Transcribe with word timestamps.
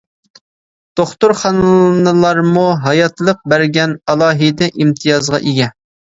دوختۇرخانىلارمۇ 0.99 2.63
ھاياتلىق 2.85 3.43
بەرگەن 3.53 3.93
ئالاھىدە 4.13 4.71
ئىمتىيازغا 4.71 5.41
ئىگە. 5.51 5.69